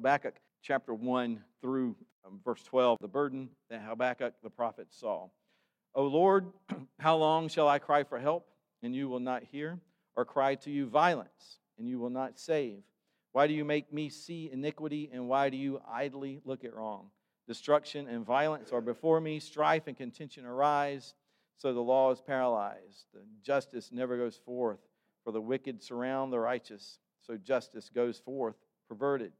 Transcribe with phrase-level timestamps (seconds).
[0.00, 1.94] Habakkuk chapter 1 through
[2.26, 5.28] um, verse 12, the burden that Habakkuk the prophet saw.
[5.94, 6.46] O Lord,
[6.98, 8.48] how long shall I cry for help,
[8.82, 9.78] and you will not hear,
[10.16, 12.82] or cry to you violence, and you will not save?
[13.32, 17.10] Why do you make me see iniquity, and why do you idly look at wrong?
[17.46, 21.12] Destruction and violence are before me, strife and contention arise,
[21.58, 23.04] so the law is paralyzed.
[23.12, 24.80] The justice never goes forth,
[25.24, 28.56] for the wicked surround the righteous, so justice goes forth
[28.88, 29.32] perverted.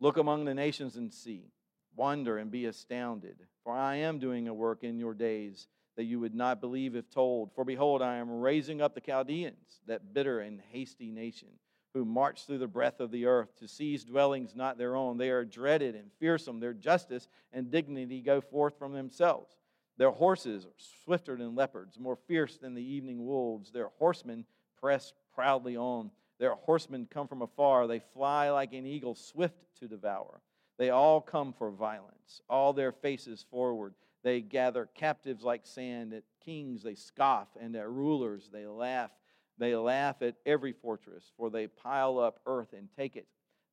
[0.00, 1.52] Look among the nations and see,
[1.94, 6.18] wonder and be astounded, for I am doing a work in your days that you
[6.20, 7.52] would not believe if told.
[7.54, 11.48] For behold, I am raising up the Chaldeans, that bitter and hasty nation
[11.92, 15.18] who march through the breadth of the earth to seize dwellings not their own.
[15.18, 16.60] They are dreaded and fearsome.
[16.60, 19.56] Their justice and dignity go forth from themselves.
[19.96, 20.74] Their horses are
[21.04, 23.70] swifter than leopards, more fierce than the evening wolves.
[23.70, 24.44] Their horsemen
[24.80, 26.10] press proudly on.
[26.40, 27.86] Their horsemen come from afar.
[27.86, 30.40] They fly like an eagle, swift to devour.
[30.78, 33.94] They all come for violence, all their faces forward.
[34.24, 36.14] They gather captives like sand.
[36.14, 39.10] At kings they scoff, and at rulers they laugh.
[39.58, 43.26] They laugh at every fortress, for they pile up earth and take it.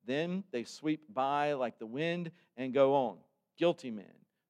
[0.06, 3.18] Then they sweep by like the wind and go on.
[3.58, 4.06] Guilty men,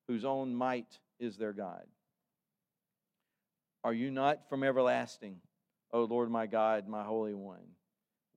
[0.08, 1.84] whose own might is their God.
[3.84, 5.38] Are you not from everlasting,
[5.92, 7.62] O Lord my God, my Holy One?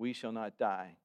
[0.00, 0.96] We shall not die.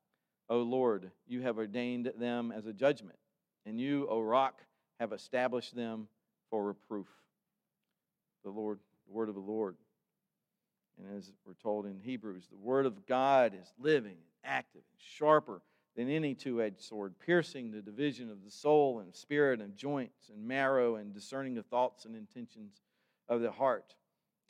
[0.47, 3.19] O Lord, you have ordained them as a judgment,
[3.65, 4.61] and you, O rock,
[5.01, 6.07] have established them
[6.49, 7.09] for reproof.
[8.45, 9.75] The Lord, the word of the Lord.
[10.97, 15.61] And as we're told in Hebrews, the Word of God is living, active, sharper
[15.97, 20.29] than any two edged sword, piercing the division of the soul and spirit and joints
[20.29, 22.79] and marrow and discerning the thoughts and intentions
[23.27, 23.93] of the heart.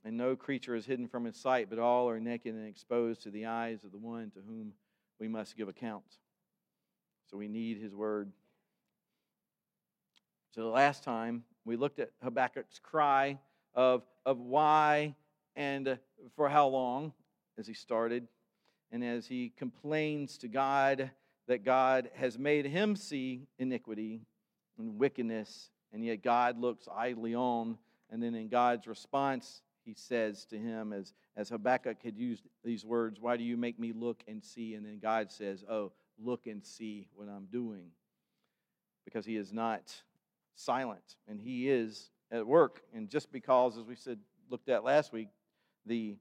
[0.06, 3.32] And no creature is hidden from his sight, but all are naked and exposed to
[3.32, 4.72] the eyes of the one to whom
[5.20, 6.06] we must give account.
[7.30, 8.32] So we need his word.
[10.54, 13.40] So the last time we looked at Habakkuk's cry
[13.74, 15.16] of, of why
[15.56, 15.98] and
[16.36, 17.12] for how long
[17.58, 18.28] as he started,
[18.92, 21.10] and as he complains to God
[21.48, 24.22] that God has made him see iniquity
[24.78, 27.78] and wickedness, and yet God looks idly on.
[28.12, 32.84] And then in God's response, he says to him, as, as Habakkuk had used these
[32.84, 34.74] words, Why do you make me look and see?
[34.74, 35.92] And then God says, Oh,
[36.22, 37.92] look and see what I'm doing.
[39.06, 39.94] Because he is not
[40.56, 42.82] silent, and he is at work.
[42.94, 44.18] And just because, as we said,
[44.50, 45.30] looked at last week,
[45.86, 46.18] the,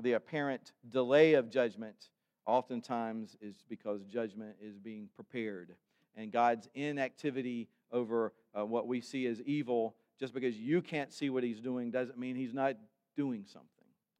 [0.00, 2.08] the apparent delay of judgment
[2.46, 5.74] oftentimes is because judgment is being prepared.
[6.16, 11.30] And God's inactivity over uh, what we see as evil, just because you can't see
[11.30, 12.76] what He's doing, doesn't mean He's not
[13.16, 13.68] doing something.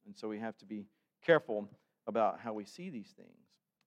[0.05, 0.85] And so we have to be
[1.25, 1.69] careful
[2.07, 3.29] about how we see these things.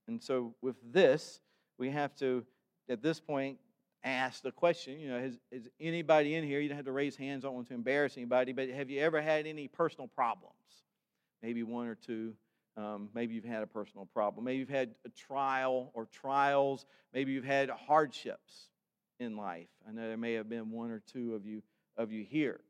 [0.08, 1.40] And so with this,
[1.78, 2.44] we have to,
[2.88, 3.58] at this point,
[4.04, 7.16] ask the question you know, has, has anybody in here, you don't have to raise
[7.16, 10.54] hands, I don't want to embarrass anybody, but have you ever had any personal problems?
[11.42, 12.34] maybe one or two.
[12.76, 14.44] Um, maybe you've had a personal problem.
[14.44, 16.86] Maybe you've had a trial or trials.
[17.12, 18.68] Maybe you've had hardships
[19.18, 19.68] in life.
[19.86, 21.62] I know there may have been one or two of you
[21.96, 22.60] of you here.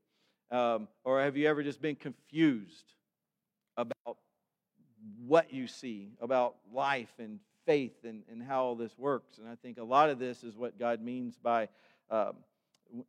[0.50, 2.94] Um, or have you ever just been confused
[3.76, 4.16] about
[5.26, 9.38] what you see, about life and faith and, and how all this works?
[9.38, 11.68] And I think a lot of this is what God means by
[12.10, 12.36] um,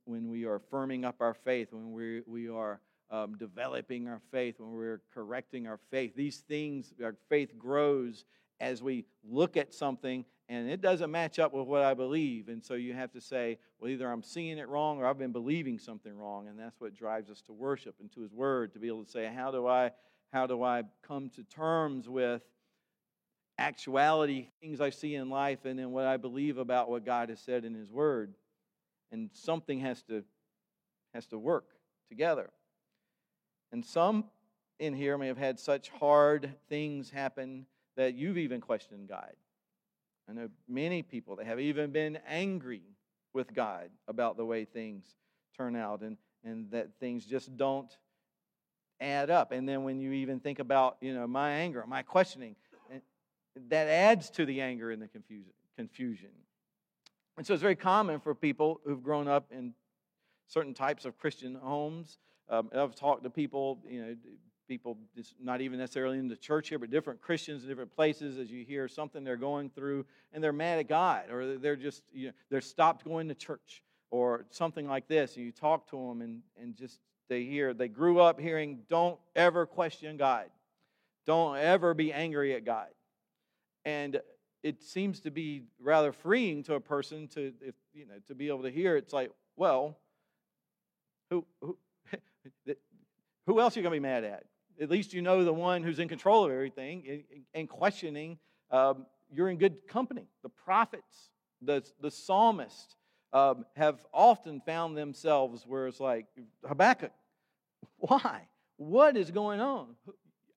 [0.05, 4.59] when we are firming up our faith, when we, we are um, developing our faith,
[4.59, 6.15] when we're correcting our faith.
[6.15, 8.25] These things, our faith grows
[8.59, 12.49] as we look at something and it doesn't match up with what I believe.
[12.49, 15.31] And so you have to say, well, either I'm seeing it wrong or I've been
[15.31, 16.47] believing something wrong.
[16.47, 19.11] And that's what drives us to worship and to His Word, to be able to
[19.11, 19.91] say, how do I,
[20.33, 22.41] how do I come to terms with
[23.59, 27.39] actuality, things I see in life, and then what I believe about what God has
[27.39, 28.33] said in His Word?
[29.11, 30.23] And something has to,
[31.13, 31.67] has to work
[32.07, 32.49] together.
[33.71, 34.25] And some
[34.79, 37.67] in here may have had such hard things happen
[37.97, 39.33] that you've even questioned God.
[40.29, 42.83] I know many people that have even been angry
[43.33, 45.05] with God about the way things
[45.57, 47.91] turn out and, and that things just don't
[49.01, 49.51] add up.
[49.51, 52.55] And then when you even think about, you know, my anger, my questioning,
[53.69, 55.09] that adds to the anger and the
[55.75, 56.29] confusion.
[57.37, 59.73] And so it's very common for people who've grown up in
[60.47, 62.19] certain types of Christian homes
[62.49, 64.15] um, I've talked to people, you know,
[64.69, 68.37] people just not even necessarily in the church here, but different Christians in different places
[68.37, 72.03] as you hear something they're going through and they're mad at God or they're just,
[72.13, 75.35] you know, they're stopped going to church or something like this.
[75.35, 76.99] And you talk to them and, and just
[77.29, 80.45] they hear, they grew up hearing, don't ever question God.
[81.25, 82.87] Don't ever be angry at God.
[83.85, 84.21] And
[84.61, 88.47] it seems to be rather freeing to a person to, if, you know, to be
[88.47, 88.95] able to hear.
[88.97, 89.97] It's like, well,
[91.31, 91.77] who, who,
[93.47, 94.43] who else are you going to be mad at?
[94.81, 97.23] At least you know the one who's in control of everything
[97.53, 98.37] and questioning.
[98.71, 100.27] Um, you're in good company.
[100.43, 101.29] The prophets,
[101.61, 102.95] the, the psalmist
[103.33, 106.25] um, have often found themselves where it's like,
[106.65, 107.11] Habakkuk,
[107.97, 108.47] why?
[108.77, 109.95] What is going on?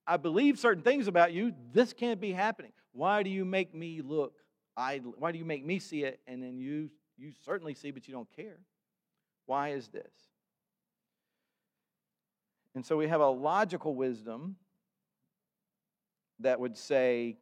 [0.07, 1.53] I believe certain things about you.
[1.73, 2.73] This can't be happening.
[2.93, 4.35] Why do you make me look
[4.77, 5.15] idle?
[5.19, 8.15] Why do you make me see it and then you you certainly see but you
[8.15, 8.59] don't care?
[9.47, 10.13] Why is this?
[12.75, 14.57] And so we have a logical wisdom
[16.41, 17.37] that would say,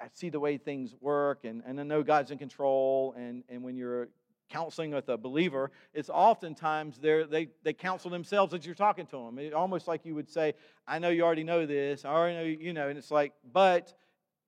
[0.00, 3.14] I see the way things work, and, and I know God's in control.
[3.16, 4.08] And, and when you're
[4.48, 9.38] counseling with a believer, it's oftentimes they they counsel themselves as you're talking to them.
[9.38, 10.54] It, almost like you would say,
[10.86, 13.94] I know you already know this, I already know, you know, and it's like, but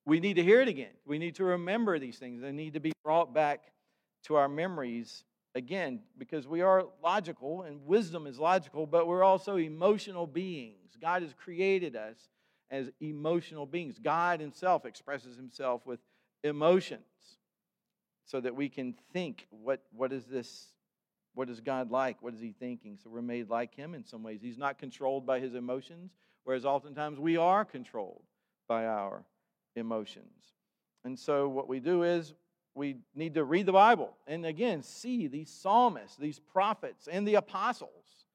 [0.06, 0.94] we need to hear it again.
[1.04, 2.40] We need to remember these things.
[2.40, 3.72] They need to be brought back
[4.24, 5.24] to our memories
[5.54, 10.96] again because we are logical and wisdom is logical, but we're also emotional beings.
[11.00, 12.16] God has created us
[12.70, 13.98] as emotional beings.
[13.98, 16.00] God Himself expresses Himself with
[16.44, 17.02] emotions
[18.24, 20.66] so that we can think what, what is this?
[21.34, 22.20] What is god like?
[22.20, 22.98] What is he thinking?
[23.02, 24.40] So we're made like him in some ways.
[24.42, 26.10] He's not controlled by his emotions
[26.48, 28.22] whereas oftentimes we are controlled
[28.66, 29.22] by our
[29.76, 30.54] emotions.
[31.04, 32.32] And so what we do is
[32.74, 37.34] we need to read the bible and again see these psalmists these prophets and the
[37.34, 38.26] apostles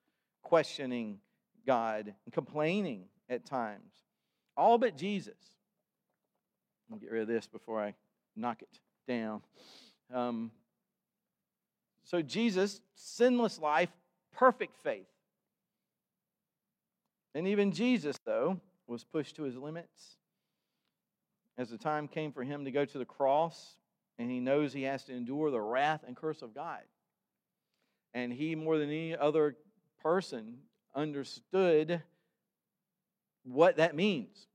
[0.41, 1.19] questioning
[1.65, 3.93] god and complaining at times
[4.57, 5.35] all but jesus
[6.91, 7.93] i'll get rid of this before i
[8.35, 9.41] knock it down
[10.13, 10.51] um,
[12.03, 13.89] so, Jesus, sinless life,
[14.33, 15.07] perfect faith.
[17.33, 20.17] And even Jesus, though, was pushed to his limits.
[21.57, 23.77] As the time came for him to go to the cross,
[24.17, 26.81] and he knows he has to endure the wrath and curse of God.
[28.13, 29.55] And he, more than any other
[30.01, 30.57] person,
[30.95, 32.01] understood
[33.43, 34.47] what that means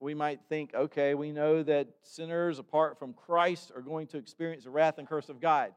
[0.00, 4.64] we might think, okay, we know that sinners apart from Christ are going to experience
[4.64, 5.72] the wrath and curse of God.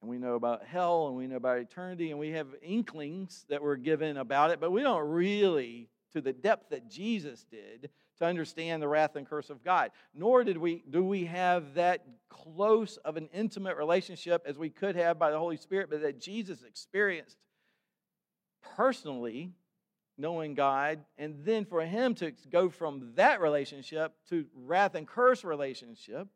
[0.00, 3.62] And we know about hell and we know about eternity and we have inklings that
[3.62, 8.24] were given about it, but we don't really, to the depth that Jesus did, to
[8.24, 9.90] understand the wrath and curse of God.
[10.14, 14.96] Nor did we do we have that close of an intimate relationship as we could
[14.96, 17.36] have by the Holy Spirit, but that Jesus experienced
[18.76, 19.52] personally
[20.18, 25.42] knowing God, and then for him to go from that relationship to wrath and curse
[25.42, 26.28] relationship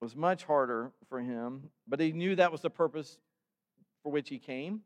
[0.00, 3.18] was much harder for him, but he knew that was the purpose
[4.02, 4.80] for which he came.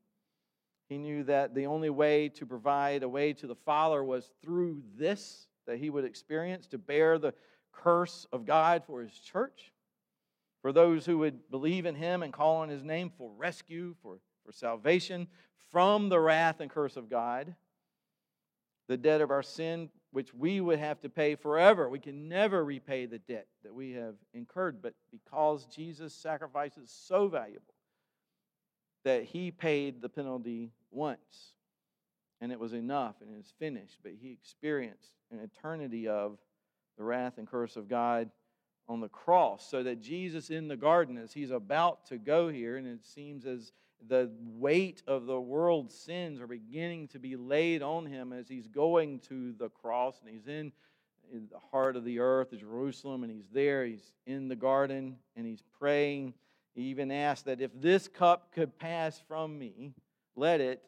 [0.88, 4.82] He knew that the only way to provide a way to the Father was through
[4.96, 7.34] this that he would experience to bear the
[7.72, 9.72] curse of God for his church,
[10.62, 14.18] for those who would believe in him and call on his name for rescue, for,
[14.44, 15.26] for salvation,
[15.72, 17.54] from the wrath and curse of God,
[18.88, 21.90] the debt of our sin, which we would have to pay forever.
[21.90, 26.90] We can never repay the debt that we have incurred, but because Jesus' sacrifice is
[26.90, 27.75] so valuable
[29.06, 31.52] that he paid the penalty once
[32.40, 36.38] and it was enough and it was finished, but he experienced an eternity of
[36.98, 38.28] the wrath and curse of God
[38.88, 42.78] on the cross so that Jesus in the garden as he's about to go here
[42.78, 43.70] and it seems as
[44.08, 48.66] the weight of the world's sins are beginning to be laid on him as he's
[48.66, 50.72] going to the cross and he's in,
[51.32, 53.84] in the heart of the earth, Jerusalem, and he's there.
[53.84, 56.34] He's in the garden and he's praying.
[56.76, 59.94] He even asked that if this cup could pass from me,
[60.36, 60.84] let it.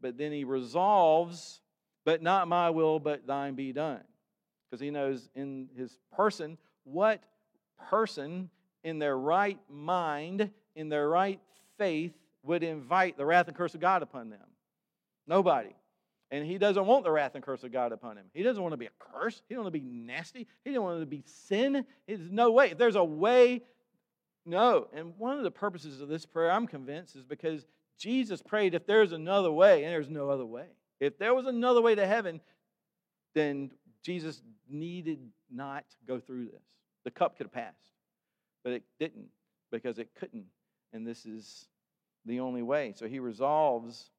[0.00, 1.60] But then he resolves,
[2.04, 4.02] but not my will, but thine be done.
[4.70, 7.22] Because he knows in his person what
[7.88, 8.50] person
[8.84, 11.40] in their right mind, in their right
[11.78, 14.38] faith would invite the wrath and curse of God upon them?
[15.26, 15.74] Nobody.
[16.30, 18.26] And he doesn't want the wrath and curse of God upon him.
[18.32, 19.42] He doesn't want to be a curse.
[19.48, 20.46] He doesn't want to be nasty.
[20.62, 21.84] He doesn't want to be sin.
[22.06, 22.70] There's no way.
[22.70, 23.62] If there's a way,
[24.46, 24.88] no.
[24.92, 27.66] And one of the purposes of this prayer, I'm convinced, is because
[27.98, 30.66] Jesus prayed, if there's another way, and there's no other way.
[31.00, 32.40] If there was another way to heaven,
[33.34, 33.70] then
[34.02, 35.18] Jesus needed
[35.50, 36.62] not go through this.
[37.04, 37.92] The cup could have passed,
[38.62, 39.28] but it didn't
[39.70, 40.46] because it couldn't.
[40.92, 41.66] And this is
[42.26, 42.92] the only way.
[42.96, 44.10] So he resolves,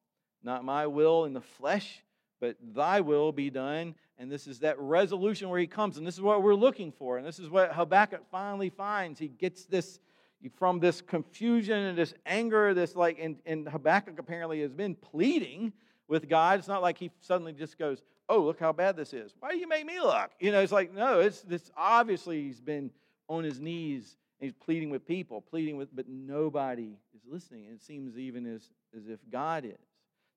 [0.42, 2.02] not my will in the flesh,
[2.40, 3.94] but thy will be done.
[4.18, 5.96] And this is that resolution where he comes.
[5.96, 7.18] And this is what we're looking for.
[7.18, 9.20] And this is what Habakkuk finally finds.
[9.20, 10.00] He gets this
[10.48, 15.72] from this confusion and this anger, this like, and, and Habakkuk apparently has been pleading
[16.08, 16.58] with God.
[16.58, 19.34] It's not like he suddenly just goes, oh, look how bad this is.
[19.40, 20.30] Why do you make me look?
[20.40, 22.90] You know, it's like, no, it's this obviously he's been
[23.28, 27.66] on his knees and he's pleading with people, pleading with, but nobody is listening.
[27.66, 29.72] And It seems even as, as if God is.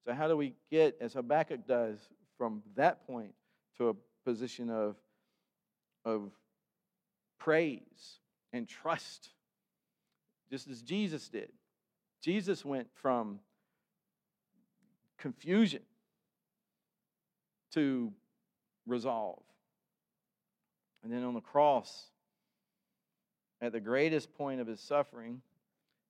[0.05, 1.97] So, how do we get, as Habakkuk does,
[2.37, 3.33] from that point
[3.77, 3.93] to a
[4.23, 4.95] position of,
[6.03, 6.29] of
[7.39, 8.19] praise
[8.53, 9.29] and trust,
[10.49, 11.51] just as Jesus did?
[12.21, 13.39] Jesus went from
[15.17, 15.81] confusion
[17.73, 18.11] to
[18.85, 19.41] resolve.
[21.03, 22.07] And then on the cross,
[23.61, 25.41] at the greatest point of his suffering,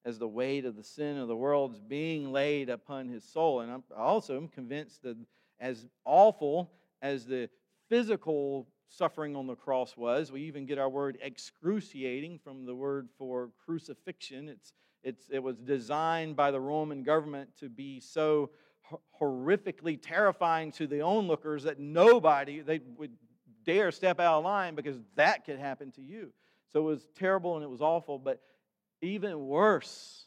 [0.06, 3.62] as the weight of the sin of the world is being laid upon his soul.
[3.62, 5.18] And I'm also am convinced that
[5.60, 7.50] as awful as the
[7.90, 13.10] physical suffering on the cross was, we even get our word excruciating from the word
[13.18, 14.50] for crucifixion.
[14.50, 14.74] It's,
[15.04, 18.52] it's, it was designed by the Roman government to be so
[19.20, 23.12] horrifically terrifying to the onlookers that nobody they would
[23.66, 26.32] dare step out of line because that could happen to you.
[26.72, 28.42] So it was terrible and it was awful, but
[29.02, 30.26] even worse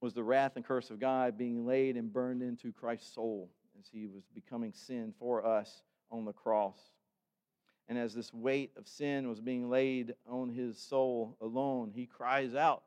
[0.00, 3.86] was the wrath and curse of God being laid and burned into Christ's soul as
[3.90, 6.78] he was becoming sin for us on the cross.
[7.88, 12.54] And as this weight of sin was being laid on his soul alone, he cries
[12.54, 12.82] out,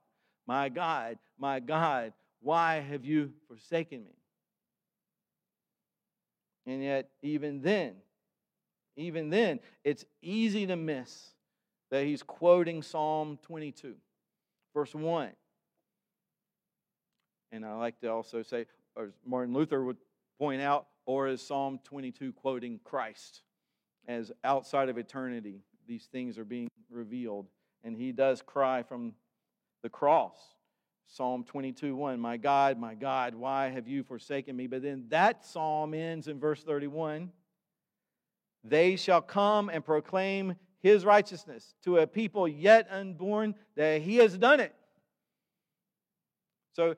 [0.48, 4.16] My God, my God, why have you forsaken me?
[6.66, 7.94] And yet, even then,
[8.96, 11.32] even then, it's easy to miss
[11.92, 13.96] that he's quoting Psalm 22,
[14.74, 15.30] verse 1.
[17.52, 18.66] And I like to also say,
[19.02, 19.98] as Martin Luther would
[20.38, 23.44] point out, or is Psalm 22 quoting Christ?
[24.08, 27.48] As outside of eternity, these things are being revealed.
[27.84, 29.14] And he does cry from
[29.84, 30.38] the cross
[31.08, 34.68] Psalm 22 1, My God, my God, why have you forsaken me?
[34.68, 37.32] But then that psalm ends in verse 31
[38.64, 44.38] They shall come and proclaim his righteousness to a people yet unborn, that he has
[44.38, 44.76] done it.
[46.74, 46.96] So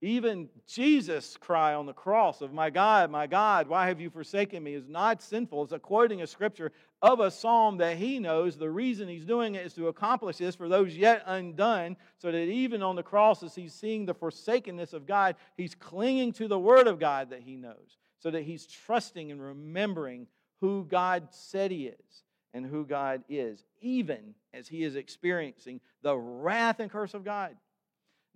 [0.00, 4.62] even Jesus' cry on the cross of, My God, my God, why have you forsaken
[4.62, 4.74] me?
[4.74, 5.64] is not sinful.
[5.64, 6.70] It's a quoting a scripture
[7.02, 8.56] of a psalm that he knows.
[8.56, 12.38] The reason he's doing it is to accomplish this for those yet undone, so that
[12.38, 16.58] even on the cross, as he's seeing the forsakenness of God, he's clinging to the
[16.58, 20.28] word of God that he knows, so that he's trusting and remembering
[20.60, 22.22] who God said he is
[22.54, 27.56] and who God is, even as he is experiencing the wrath and curse of God.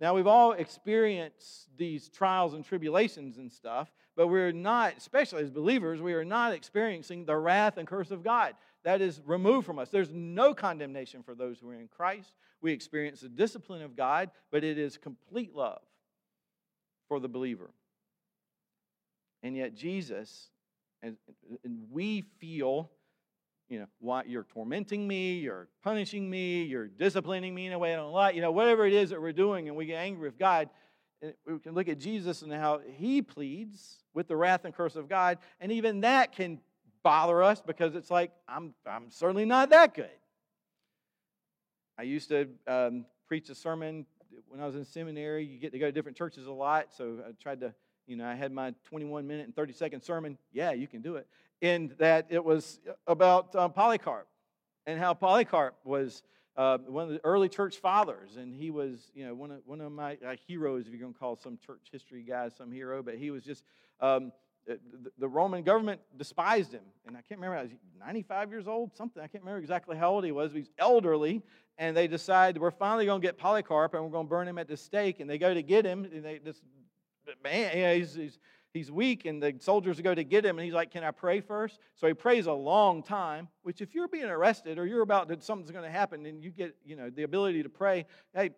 [0.03, 5.49] Now, we've all experienced these trials and tribulations and stuff, but we're not, especially as
[5.49, 8.53] believers, we are not experiencing the wrath and curse of God.
[8.83, 9.87] That is removed from us.
[9.91, 12.33] There's no condemnation for those who are in Christ.
[12.61, 15.79] We experience the discipline of God, but it is complete love
[17.07, 17.69] for the believer.
[19.41, 20.49] And yet, Jesus,
[21.01, 21.15] and
[21.89, 22.91] we feel
[23.69, 27.93] you know, why you're tormenting me, you're punishing me, you're disciplining me in a way
[27.93, 30.27] I don't like, you know, whatever it is that we're doing, and we get angry
[30.27, 30.69] with God.
[31.47, 35.07] We can look at Jesus and how he pleads with the wrath and curse of
[35.07, 36.59] God, and even that can
[37.03, 40.09] bother us because it's like, I'm, I'm certainly not that good.
[41.97, 44.05] I used to um, preach a sermon
[44.47, 45.45] when I was in seminary.
[45.45, 47.73] You get to go to different churches a lot, so I tried to,
[48.07, 50.37] you know, I had my 21 minute and 30 second sermon.
[50.51, 51.27] Yeah, you can do it
[51.63, 54.27] in that it was about um, Polycarp
[54.85, 56.21] and how Polycarp was
[56.57, 59.79] uh, one of the early church fathers, and he was, you know, one of, one
[59.79, 63.01] of my uh, heroes, if you're going to call some church history guy some hero,
[63.01, 63.63] but he was just,
[64.01, 64.33] um,
[64.67, 64.77] the,
[65.17, 66.83] the, Roman government despised him.
[67.07, 69.23] And I can't remember, I was 95 years old, something.
[69.23, 70.51] I can't remember exactly how old he was.
[70.51, 71.41] He was elderly,
[71.77, 74.57] and they decide we're finally going to get Polycarp, and we're going to burn him
[74.57, 75.21] at the stake.
[75.21, 76.61] And they go to get him, and they just,
[77.41, 78.39] man, you know, he's, he's
[78.73, 81.39] he's weak and the soldiers go to get him and he's like can i pray
[81.39, 81.79] first?
[81.95, 85.43] So he prays a long time which if you're being arrested or you're about that
[85.43, 88.51] something's going to happen and you get you know the ability to pray hey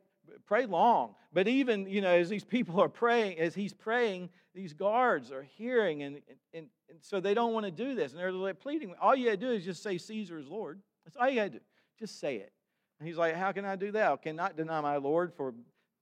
[0.45, 1.15] pray long.
[1.33, 5.43] But even you know as these people are praying as he's praying these guards are
[5.43, 6.21] hearing and,
[6.53, 9.25] and, and so they don't want to do this and they're like pleading all you
[9.25, 11.59] got to do is just say caesar is lord that's all you got to do
[11.99, 12.51] just say it.
[12.99, 14.11] And he's like how can i do that?
[14.11, 15.53] I cannot deny my lord for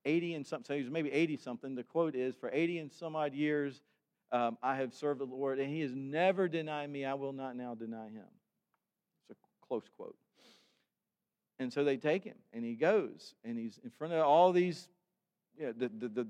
[0.05, 3.15] 80 and something so he's maybe 80 something the quote is for 80 and some
[3.15, 3.81] odd years
[4.33, 7.05] um, I have served the Lord, and he has never denied me.
[7.05, 8.25] I will not now deny him.
[9.29, 10.17] It's a close quote.
[11.59, 14.89] And so they take him, and he goes, and he's in front of all these,
[15.57, 16.27] you know, the, the, the,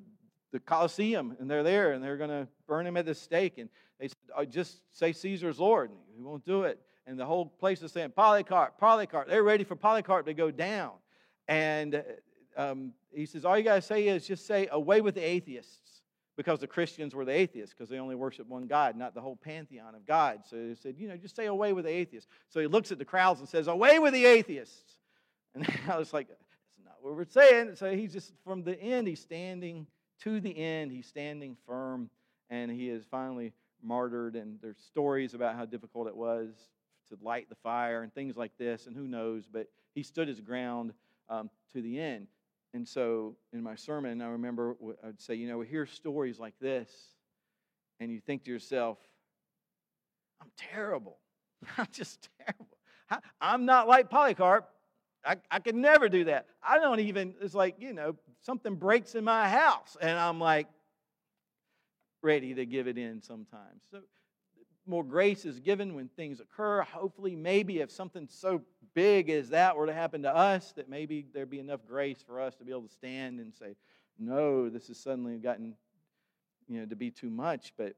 [0.51, 3.57] the Colosseum, and they're there, and they're going to burn him at the stake.
[3.57, 3.69] And
[3.99, 5.89] they said, oh, just say Caesar's Lord.
[5.89, 6.79] And he won't do it.
[7.07, 9.29] And the whole place is saying, Polycarp, Polycarp.
[9.29, 10.91] They're ready for Polycarp to go down.
[11.47, 12.03] And
[12.57, 15.82] um, he says, all you got to say is just say, away with the atheists
[16.35, 19.35] because the Christians were the atheists because they only worship one God, not the whole
[19.35, 20.39] pantheon of God.
[20.49, 22.29] So he said, you know, just say away with the atheists.
[22.49, 24.97] So he looks at the crowds and says, away with the atheists.
[25.55, 26.41] And I was like, that's
[26.83, 27.75] not what we're saying.
[27.75, 29.85] So he's just, from the end, he's standing
[30.23, 32.09] to the end, he's standing firm,
[32.49, 34.35] and he is finally martyred.
[34.35, 36.49] And there's stories about how difficult it was
[37.09, 40.39] to light the fire and things like this, and who knows, but he stood his
[40.39, 40.93] ground
[41.29, 42.25] um, to the end.
[42.73, 46.39] And so in my sermon, I remember I would say, you know, we hear stories
[46.39, 46.89] like this,
[47.99, 48.97] and you think to yourself,
[50.41, 51.17] I'm terrible.
[51.77, 52.67] I'm just terrible.
[53.39, 54.69] I'm not like Polycarp.
[55.25, 56.47] I, I could never do that.
[56.61, 60.67] I don't even, it's like, you know, something breaks in my house, and I'm like
[62.21, 63.83] ready to give it in sometimes.
[63.91, 63.99] So
[64.85, 66.81] more grace is given when things occur.
[66.81, 68.61] Hopefully, maybe if something so
[68.93, 72.41] big as that were to happen to us, that maybe there'd be enough grace for
[72.41, 73.75] us to be able to stand and say,
[74.19, 75.75] no, this has suddenly gotten,
[76.67, 77.73] you know, to be too much.
[77.77, 77.95] But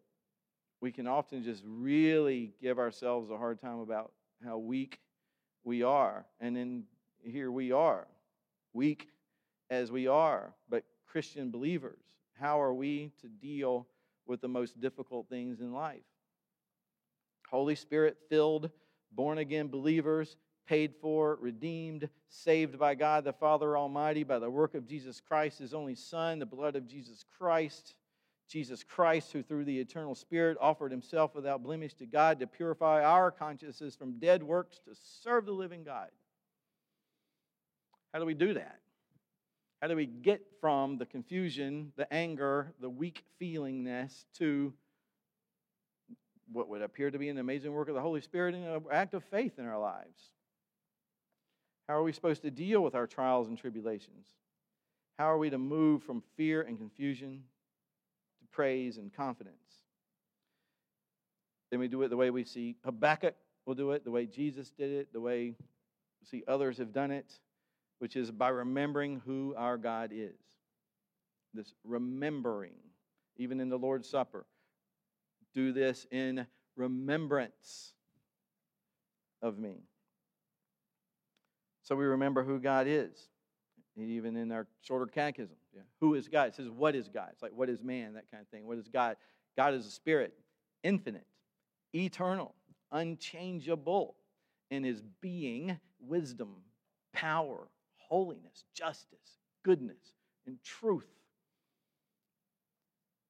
[0.80, 4.12] we can often just really give ourselves a hard time about
[4.44, 5.00] how weak
[5.63, 6.25] we are.
[6.39, 6.84] And then
[7.24, 8.08] here we are,
[8.74, 9.10] weak
[9.70, 12.00] as we are, but Christian believers.
[12.39, 13.88] How are we to deal
[14.27, 16.04] with the most difficult things in life?
[17.49, 18.69] Holy Spirit filled,
[19.11, 20.35] born again believers,
[20.67, 25.59] paid for, redeemed, saved by God the Father Almighty by the work of Jesus Christ,
[25.59, 27.95] his only Son, the blood of Jesus Christ.
[28.47, 33.03] Jesus Christ, who through the eternal Spirit offered himself without blemish to God to purify
[33.03, 36.09] our consciences from dead works to serve the living God.
[38.13, 38.79] How do we do that?
[39.81, 44.73] How do we get from the confusion, the anger, the weak feelingness to
[46.51, 49.13] what would appear to be an amazing work of the Holy Spirit and an act
[49.13, 50.29] of faith in our lives.
[51.87, 54.27] How are we supposed to deal with our trials and tribulations?
[55.17, 57.43] How are we to move from fear and confusion
[58.39, 59.55] to praise and confidence?
[61.71, 63.35] Then we do it the way we see Habakkuk
[63.65, 65.55] will do it, the way Jesus did it, the way
[66.21, 67.39] we see others have done it,
[67.99, 70.35] which is by remembering who our God is.
[71.53, 72.73] This remembering,
[73.38, 74.45] even in the Lord's Supper
[75.56, 77.94] do this in remembrance
[79.41, 79.84] of me.
[81.84, 83.30] So we remember who God is.
[83.98, 85.84] Even in our shorter catechism, yeah.
[86.02, 86.50] who is God?
[86.50, 87.30] It says, What is God?
[87.32, 88.15] It's like, What is man?
[88.15, 88.65] That kind of thing.
[88.68, 89.15] What is God?
[89.56, 90.34] God is a spirit,
[90.84, 91.26] infinite,
[91.94, 92.56] eternal,
[92.91, 94.15] unchangeable
[94.70, 96.58] in his being, wisdom,
[97.13, 100.13] power, holiness, justice, goodness,
[100.46, 101.08] and truth.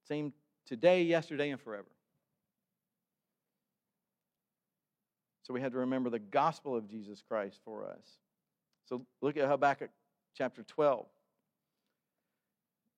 [0.08, 0.32] Same
[0.66, 1.86] today, yesterday, and forever.
[5.46, 8.18] So we had to remember the gospel of Jesus Christ for us.
[8.88, 9.90] So look at Habakkuk
[10.36, 11.06] chapter 12.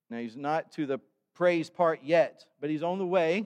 [0.09, 0.99] Now, he's not to the
[1.35, 3.45] praise part yet, but he's on the way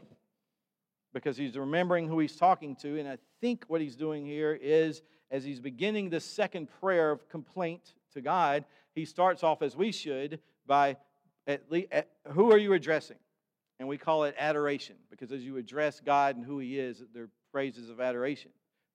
[1.13, 3.01] because he's remembering who he's talking to.
[3.01, 7.29] And I think what he's doing here is, as he's beginning this second prayer of
[7.29, 10.97] complaint to God, he starts off as we should by
[11.49, 13.19] at least, at, who are you addressing?
[13.81, 17.31] And we call it adoration because as you address God and who he is, they're
[17.51, 18.53] phrases of adoration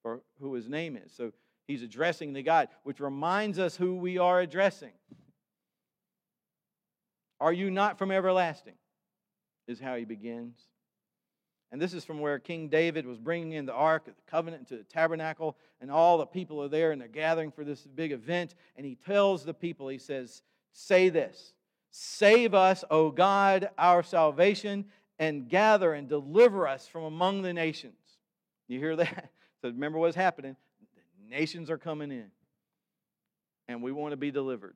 [0.08, 1.12] or who his name is.
[1.12, 1.32] So
[1.68, 4.94] he's addressing the God, which reminds us who we are addressing.
[7.40, 8.76] Are you not from everlasting?
[9.68, 10.58] Is how he begins.
[11.72, 14.62] And this is from where King David was bringing in the ark of the covenant
[14.62, 18.14] into the tabernacle, and all the people are there and they're gathering for this big
[18.14, 18.56] event.
[18.78, 20.42] And he tells the people, he says,
[20.72, 21.54] Say this
[21.92, 24.86] Save us, O God, our salvation,
[25.20, 27.96] and gather and deliver us from among the nations.
[28.68, 29.32] You hear that?
[29.62, 30.56] So remember what's happening.
[30.96, 32.32] The nations are coming in.
[33.68, 34.76] And we want to be delivered.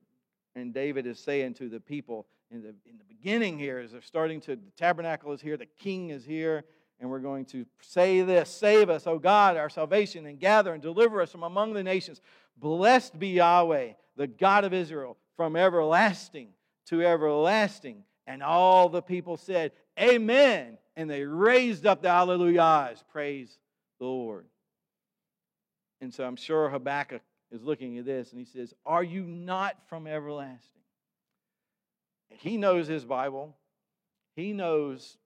[0.54, 4.02] And David is saying to the people in the, in the beginning here, as they're
[4.02, 6.64] starting to, the tabernacle is here, the king is here,
[7.00, 10.82] and we're going to say this Save us, O God, our salvation, and gather and
[10.82, 12.20] deliver us from among the nations.
[12.58, 16.48] Blessed be Yahweh, the God of Israel, from everlasting
[16.86, 18.04] to everlasting.
[18.26, 20.78] And all the people said, Amen.
[20.94, 23.02] And they raised up the hallelujahs.
[23.10, 23.58] Praise
[23.98, 24.46] the Lord.
[26.02, 29.76] And so I'm sure Habakkuk is looking at this and he says, Are you not
[29.88, 30.82] from everlasting?
[32.28, 33.56] He knows his Bible.
[34.34, 35.16] He knows,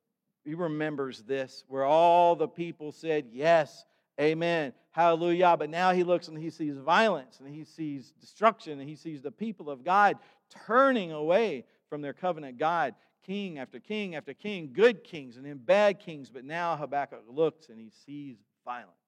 [0.45, 3.87] he remembers this, where all the people said, Yes,
[4.21, 5.57] amen, hallelujah.
[5.59, 9.23] But now he looks and he sees violence and he sees destruction and he sees
[9.23, 10.19] the people of God
[10.67, 15.57] turning away from their covenant God, king after king after king, good kings and then
[15.57, 16.29] bad kings.
[16.29, 19.06] But now Habakkuk looks and he sees violence.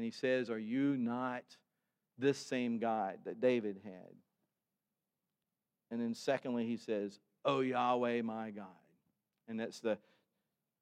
[0.00, 1.44] And he says, Are you not
[2.16, 4.14] this same God that David had?
[5.90, 8.64] And then, secondly, he says, Oh Yahweh, my God.
[9.46, 9.98] and that's the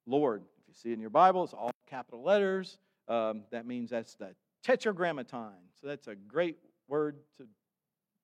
[0.05, 0.43] Lord.
[0.61, 2.77] If you see it in your Bible, it's all capital letters.
[3.09, 5.51] Um, that means that's the tetragrammaton.
[5.81, 6.55] So that's a great
[6.87, 7.47] word to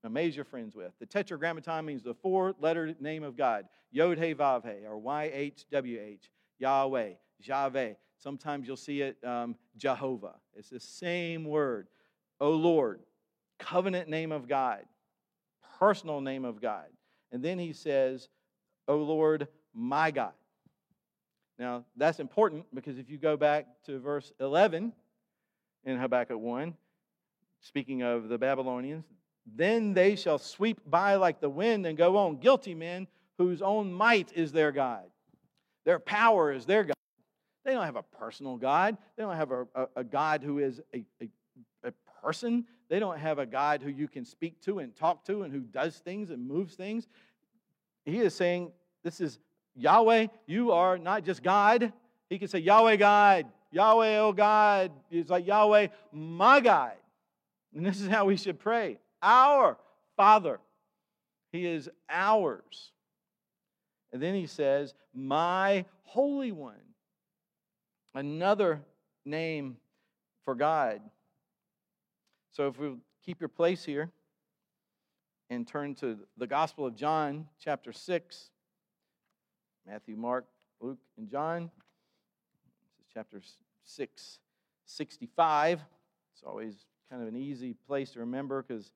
[0.06, 0.94] amaze your friends with.
[1.02, 6.30] The tetragrammaton means the four letter name of God Yod He Vav He, or YHWH,
[6.58, 7.12] Yahweh,
[7.43, 7.95] Javeh.
[8.17, 10.36] Sometimes you'll see it um, Jehovah.
[10.56, 11.88] It's the same word.
[12.39, 13.02] O Lord,
[13.60, 14.82] covenant name of God,
[15.80, 16.86] personal name of God.
[17.32, 18.30] And then he says,
[18.88, 20.34] O Lord, my God.
[21.58, 24.91] Now, that's important because if you go back to verse 11
[25.86, 26.74] in Habakkuk 1,
[27.62, 29.06] speaking of the Babylonians,
[29.45, 33.93] then they shall sweep by like the wind and go on, guilty men whose own
[33.93, 35.04] might is their God.
[35.86, 36.95] Their power is their God.
[37.65, 38.95] They don't have a personal God.
[39.17, 41.30] They don't have a, a, a God who is a, a,
[41.84, 42.65] a person.
[42.89, 45.62] They don't have a God who you can speak to and talk to and who
[45.62, 47.08] does things and moves things.
[48.06, 48.71] He is saying,
[49.04, 49.39] This is
[49.75, 51.91] Yahweh, you are not just God.
[52.30, 54.91] He can say, Yahweh God, Yahweh, oh God.
[55.10, 56.93] It's like Yahweh, my God.
[57.75, 59.78] And this is how we should pray Our
[60.15, 60.60] Father.
[61.51, 62.91] He is ours.
[64.13, 66.75] And then he says, My Holy One.
[68.15, 68.82] Another
[69.25, 69.75] name
[70.45, 71.01] for God.
[72.54, 72.93] So if we
[73.25, 74.10] keep your place here
[75.49, 78.49] and turn to the Gospel of John, chapter 6.
[79.86, 80.45] Matthew, Mark,
[80.80, 81.69] Luke, and John.
[82.89, 83.41] This is chapter
[83.84, 84.39] 6,
[84.86, 85.82] 65.
[86.34, 88.93] It's always kind of an easy place to remember because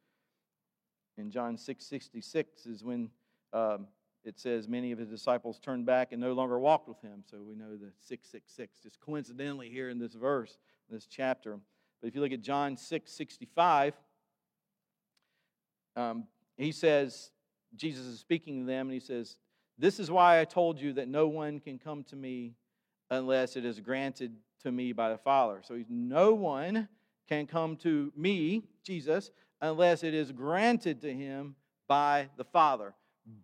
[1.18, 3.10] in John 6, 66 is when
[3.54, 3.88] um,
[4.30, 7.24] it says many of his disciples turned back and no longer walked with him.
[7.26, 11.58] So we know the 666 just coincidentally here in this verse, in this chapter.
[12.00, 13.96] But if you look at John 6, 65,
[15.96, 16.26] um,
[16.58, 17.32] he says,
[17.76, 19.38] Jesus is speaking to them, and he says,
[19.80, 22.54] this is why I told you that no one can come to me
[23.10, 25.62] unless it is granted to me by the Father.
[25.64, 26.88] So no one
[27.28, 31.56] can come to me, Jesus, unless it is granted to him
[31.88, 32.94] by the Father.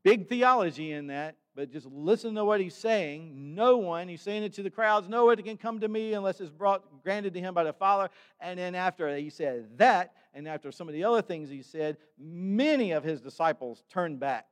[0.04, 3.56] Big theology in that, but just listen to what he's saying.
[3.56, 6.42] No one, he's saying it to the crowds, no one can come to me unless
[6.42, 8.10] it's brought granted to him by the Father.
[8.40, 11.98] And then after he said that, and after some of the other things he said,
[12.18, 14.48] many of his disciples turned back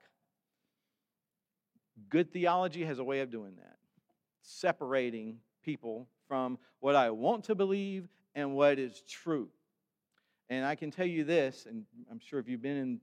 [2.09, 3.77] Good theology has a way of doing that,
[4.41, 9.49] separating people from what I want to believe and what is true.
[10.49, 12.99] And I can tell you this, and I'm sure if you've been in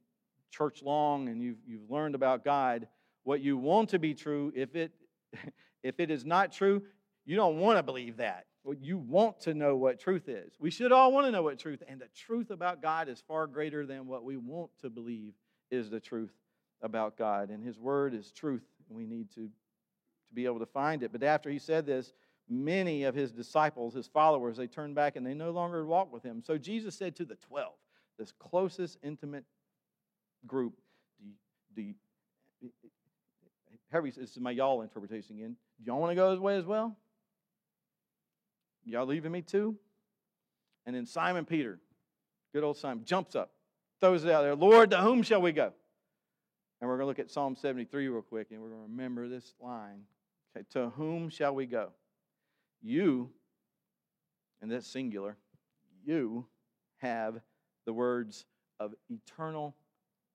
[0.50, 2.88] church long and you've, you've learned about God,
[3.24, 4.92] what you want to be true, if it,
[5.82, 6.82] if it is not true,
[7.24, 8.46] you don't want to believe that.
[8.80, 10.52] You want to know what truth is.
[10.58, 13.46] We should all want to know what truth, and the truth about God is far
[13.46, 15.32] greater than what we want to believe
[15.70, 16.32] is the truth
[16.82, 17.48] about God.
[17.48, 21.12] And His Word is truth and we need to, to be able to find it.
[21.12, 22.12] But after he said this,
[22.48, 26.22] many of his disciples, his followers, they turned back and they no longer walked with
[26.22, 26.42] him.
[26.44, 27.72] So Jesus said to the 12,
[28.18, 29.44] this closest, intimate
[30.46, 30.74] group,
[31.20, 31.26] do
[31.82, 31.94] you,
[32.60, 32.70] do you,
[33.90, 35.56] Harry, this is my y'all interpretation again.
[35.82, 36.96] Do y'all want to go his way as well?
[38.84, 39.76] Y'all leaving me too?
[40.86, 41.78] And then Simon Peter,
[42.52, 43.52] good old Simon, jumps up,
[44.00, 44.54] throws it out there.
[44.54, 45.72] Lord, to whom shall we go?
[46.80, 49.28] And we're going to look at Psalm 73 real quick, and we're going to remember
[49.28, 50.02] this line.
[50.56, 51.90] Okay, to whom shall we go?
[52.82, 53.30] You,
[54.62, 55.36] and that's singular,
[56.04, 56.46] you
[56.98, 57.40] have
[57.84, 58.46] the words
[58.78, 59.74] of eternal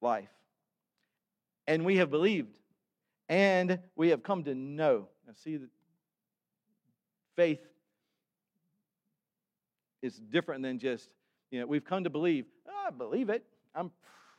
[0.02, 0.30] life.
[1.68, 2.58] And we have believed,
[3.28, 5.08] and we have come to know.
[5.26, 5.60] Now, see
[7.36, 7.60] faith
[10.02, 11.10] is different than just,
[11.50, 12.46] you know, we've come to believe.
[12.68, 13.44] Oh, I believe it.
[13.74, 13.92] I'm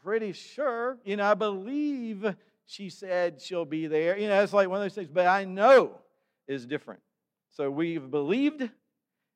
[0.02, 0.98] pretty sure.
[1.04, 4.16] You know, I believe she said she'll be there.
[4.16, 5.98] You know, it's like one of those things, but I know
[6.46, 7.00] is different.
[7.50, 8.68] So we've believed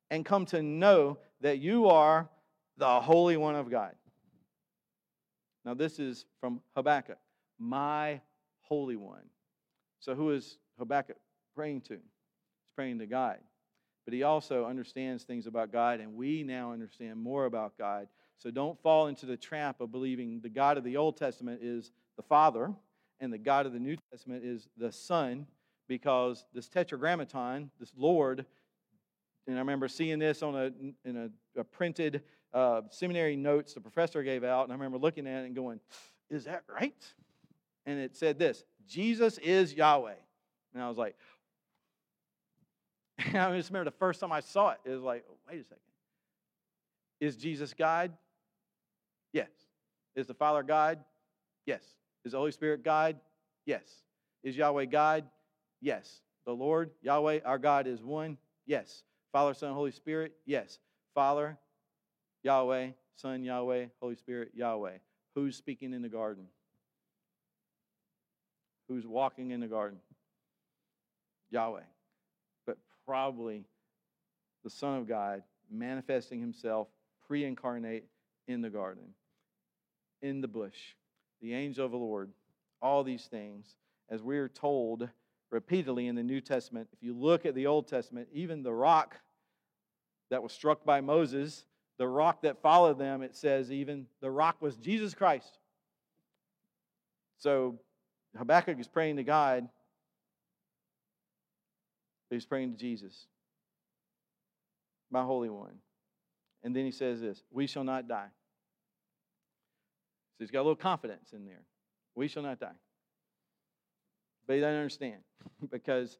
[0.09, 2.29] and come to know that you are
[2.77, 3.95] the Holy One of God.
[5.65, 7.19] Now, this is from Habakkuk,
[7.59, 8.21] my
[8.61, 9.25] Holy One.
[9.99, 11.17] So, who is Habakkuk
[11.55, 11.93] praying to?
[11.93, 13.37] He's praying to God.
[14.05, 18.07] But he also understands things about God, and we now understand more about God
[18.41, 21.91] so don't fall into the trap of believing the God of the Old Testament is
[22.17, 22.73] the Father
[23.19, 25.45] and the God of the New Testament is the Son,
[25.87, 28.47] because this tetragrammaton, this Lord,
[29.45, 30.71] and I remember seeing this on a,
[31.07, 31.17] in
[31.55, 35.43] a, a printed uh, seminary notes the professor gave out, and I remember looking at
[35.43, 35.79] it and going,
[36.29, 36.95] Is that right?
[37.85, 40.13] And it said this Jesus is Yahweh.
[40.73, 41.15] And I was like,
[43.19, 45.77] I just remember the first time I saw it, it was like, wait a second.
[47.19, 48.11] Is Jesus God?
[49.33, 49.49] Yes.
[50.15, 50.99] Is the Father God?
[51.65, 51.83] Yes.
[52.25, 53.17] Is the Holy Spirit God?
[53.65, 53.83] Yes.
[54.43, 55.25] Is Yahweh God?
[55.81, 56.21] Yes.
[56.45, 58.37] the Lord, Yahweh, our God is one?
[58.65, 59.03] Yes.
[59.31, 60.33] Father, Son, Holy Spirit?
[60.45, 60.79] Yes.
[61.13, 61.57] Father,
[62.43, 64.97] Yahweh, Son, Yahweh, Holy Spirit, Yahweh.
[65.35, 66.45] Who's speaking in the garden?
[68.87, 69.99] Who's walking in the garden?
[71.51, 71.83] Yahweh.
[72.65, 73.65] But probably
[74.63, 76.87] the Son of God manifesting himself
[77.27, 78.05] pre incarnate
[78.47, 79.13] in the garden,
[80.21, 80.95] in the bush,
[81.41, 82.31] the angel of the Lord,
[82.81, 83.77] all these things,
[84.09, 85.07] as we are told
[85.51, 86.89] repeatedly in the New Testament.
[86.91, 89.17] If you look at the Old Testament, even the rock
[90.29, 91.65] that was struck by Moses,
[92.01, 95.59] the rock that followed them, it says even the rock was Jesus Christ.
[97.37, 97.79] So
[98.35, 99.69] Habakkuk is praying to God,
[102.27, 103.27] but he's praying to Jesus,
[105.11, 105.75] my Holy One.
[106.63, 108.29] And then he says this We shall not die.
[110.39, 111.61] So he's got a little confidence in there.
[112.15, 112.79] We shall not die.
[114.47, 115.21] But he doesn't understand
[115.69, 116.17] because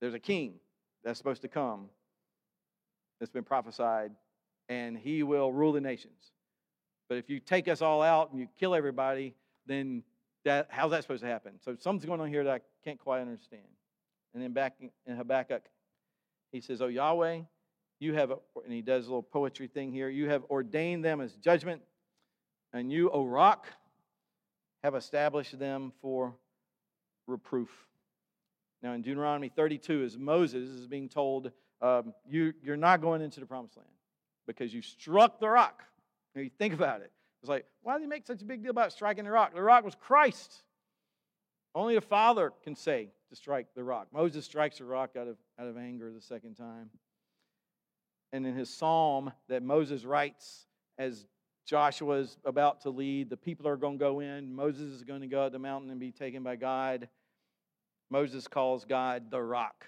[0.00, 0.54] there's a king
[1.04, 1.90] that's supposed to come
[3.20, 4.12] that's been prophesied,
[4.68, 6.32] and he will rule the nations.
[7.08, 9.34] But if you take us all out and you kill everybody,
[9.66, 10.02] then
[10.44, 11.52] that, how's that supposed to happen?
[11.60, 13.62] So something's going on here that I can't quite understand.
[14.34, 15.62] And then back in Habakkuk,
[16.52, 17.40] he says, Oh, Yahweh,
[18.00, 18.32] you have,
[18.64, 21.82] and he does a little poetry thing here, you have ordained them as judgment,
[22.72, 23.66] and you, O rock,
[24.82, 26.34] have established them for
[27.26, 27.70] reproof.
[28.82, 33.38] Now, in Deuteronomy 32, as Moses is being told, um, you, you're not going into
[33.38, 33.88] the promised land
[34.46, 35.82] because you struck the rock.
[36.34, 37.12] Now, you think about it.
[37.42, 39.54] It's like, why did he make such a big deal about striking the rock?
[39.54, 40.62] The rock was Christ.
[41.74, 44.08] Only the Father can say to strike the rock.
[44.12, 46.90] Moses strikes the rock out of, out of anger the second time.
[48.32, 50.66] And in his psalm that Moses writes
[50.98, 51.26] as
[51.66, 53.30] Joshua is about to lead.
[53.30, 54.54] The people are going to go in.
[54.54, 57.08] Moses is going to go up the mountain and be taken by God.
[58.10, 59.86] Moses calls God the rock,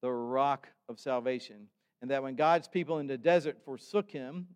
[0.00, 1.68] the rock of salvation.
[2.04, 4.46] And that when God's people in the desert forsook him,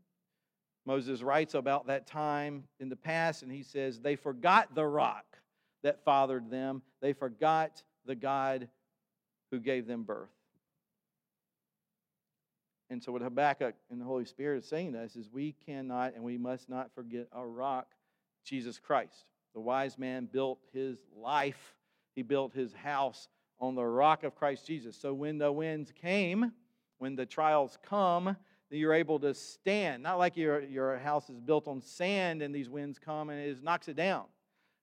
[0.84, 5.24] Moses writes about that time in the past, and he says, They forgot the rock
[5.82, 8.68] that fathered them, they forgot the God
[9.50, 10.28] who gave them birth.
[12.90, 16.16] And so, what Habakkuk and the Holy Spirit is saying to us is we cannot
[16.16, 17.86] and we must not forget our rock,
[18.44, 19.24] Jesus Christ.
[19.54, 21.76] The wise man built his life,
[22.14, 23.26] he built his house
[23.58, 24.98] on the rock of Christ Jesus.
[24.98, 26.52] So, when the winds came,
[26.98, 28.36] when the trials come,
[28.70, 30.02] you're able to stand.
[30.02, 33.62] Not like your, your house is built on sand and these winds come and it
[33.62, 34.24] knocks it down.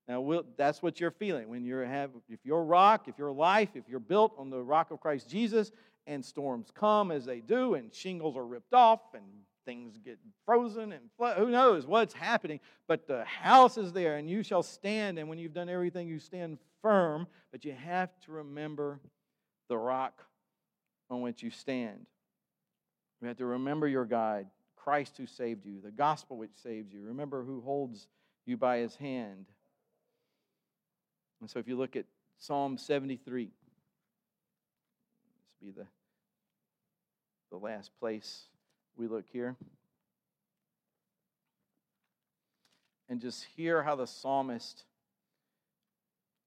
[0.08, 3.70] Now, we'll, that's what you're feeling when you have, if your rock, if your life,
[3.74, 5.72] if you're built on the rock of Christ Jesus,
[6.08, 9.24] and storms come as they do, and shingles are ripped off, and
[9.66, 11.38] things get frozen, and flood.
[11.38, 12.60] who knows what's happening.
[12.88, 15.18] But the house is there, and you shall stand.
[15.18, 17.28] And when you've done everything, you stand firm.
[17.52, 19.00] But you have to remember
[19.68, 20.22] the rock
[21.10, 22.06] on which you stand.
[23.22, 27.02] You have to remember your guide, Christ who saved you, the gospel which saves you.
[27.02, 28.08] Remember who holds
[28.46, 29.46] you by his hand.
[31.42, 32.06] And so if you look at
[32.38, 33.54] Psalm 73, this
[35.62, 35.88] be the,
[37.52, 38.44] the last place
[38.96, 39.56] we look here.
[43.10, 44.84] And just hear how the psalmist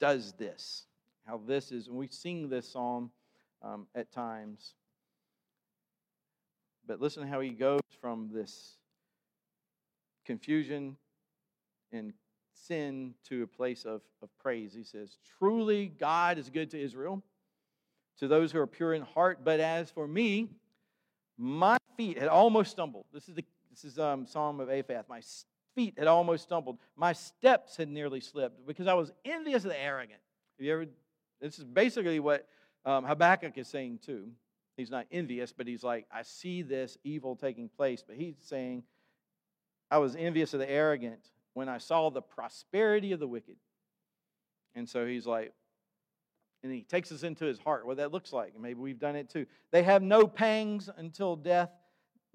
[0.00, 0.84] does this.
[1.26, 3.10] How this is, and we sing this psalm
[3.62, 4.74] um, at times.
[6.86, 8.76] But listen how he goes from this
[10.24, 10.96] confusion
[11.92, 12.12] and
[12.54, 14.72] sin to a place of, of praise.
[14.74, 17.22] He says, Truly, God is good to Israel
[18.18, 19.40] to those who are pure in heart.
[19.44, 20.48] But as for me,
[21.36, 23.06] my feet had almost stumbled.
[23.12, 25.04] This is the this is um, Psalm of Asaph.
[25.08, 25.20] My
[25.76, 26.78] feet had almost stumbled.
[26.96, 30.20] My steps had nearly slipped because I was envious of the arrogant.
[30.58, 30.86] Have you ever?
[31.40, 32.48] This is basically what
[32.84, 34.28] um, Habakkuk is saying too.
[34.76, 38.04] He's not envious, but he's like, I see this evil taking place.
[38.06, 38.84] But he's saying,
[39.90, 41.20] I was envious of the arrogant
[41.54, 43.56] when I saw the prosperity of the wicked.
[44.76, 45.52] And so he's like,
[46.62, 48.54] and he takes us into his heart, what that looks like.
[48.54, 49.46] And maybe we've done it too.
[49.70, 51.70] They have no pangs until death.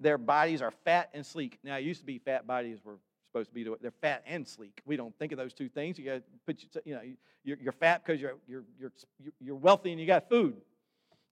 [0.00, 1.58] Their bodies are fat and sleek.
[1.62, 2.98] Now, it used to be fat bodies were
[3.34, 4.80] supposed to be, they're fat and sleek.
[4.86, 5.98] We don't think of those two things.
[5.98, 7.00] You got put, you know,
[7.42, 8.92] you're, you're fat because you're, you're, you're,
[9.40, 10.54] you're wealthy and you got food.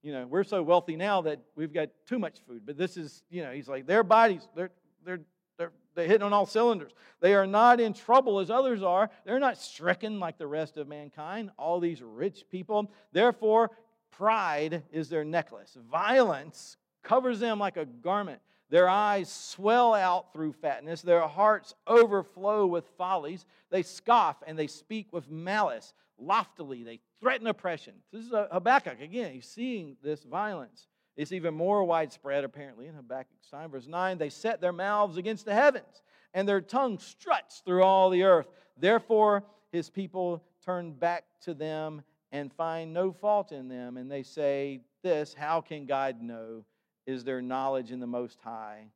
[0.02, 2.62] You know, we're so wealthy now that we've got too much food.
[2.66, 4.70] But this is, you know, he's like, their bodies, they're,
[5.04, 5.20] they're,
[5.58, 6.90] they're, they're hitting on all cylinders.
[7.20, 9.08] They are not in trouble as others are.
[9.24, 12.90] They're not stricken like the rest of mankind, all these rich people.
[13.12, 13.70] Therefore,
[14.10, 15.76] pride is their necklace.
[15.88, 18.40] Violence covers them like a garment.
[18.72, 21.02] Their eyes swell out through fatness.
[21.02, 23.44] Their hearts overflow with follies.
[23.68, 25.92] They scoff and they speak with malice.
[26.18, 27.92] Loftily, they threaten oppression.
[28.14, 29.02] This is uh, Habakkuk.
[29.02, 30.88] Again, he's seeing this violence.
[31.18, 33.70] It's even more widespread, apparently, in Habakkuk's time.
[33.70, 36.00] Verse 9 They set their mouths against the heavens,
[36.32, 38.46] and their tongue struts through all the earth.
[38.78, 43.98] Therefore, his people turn back to them and find no fault in them.
[43.98, 46.64] And they say, This, how can God know?
[47.06, 48.86] Is their knowledge in the Most High?